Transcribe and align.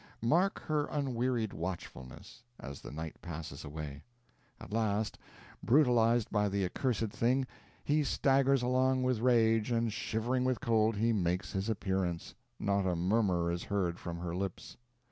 Mark 0.23 0.57
her 0.61 0.87
unwearied 0.87 1.53
watchfulness, 1.53 2.41
as 2.59 2.81
the 2.81 2.89
night 2.89 3.21
passes 3.21 3.63
away. 3.63 4.01
At 4.59 4.73
last, 4.73 5.19
brutalized 5.61 6.31
by 6.31 6.49
the 6.49 6.65
accursed 6.65 7.11
thing, 7.11 7.45
he 7.83 8.03
staggers 8.03 8.63
along 8.63 9.03
with 9.03 9.19
rage, 9.19 9.69
and, 9.69 9.93
shivering 9.93 10.43
with 10.43 10.59
cold, 10.59 10.95
he 10.95 11.13
makes 11.13 11.51
his 11.51 11.69
appearance. 11.69 12.33
Not 12.59 12.87
a 12.87 12.95
murmur 12.95 13.51
is 13.51 13.65
heard 13.65 13.99
from 13.99 14.17
her 14.17 14.35
lips. 14.35 14.75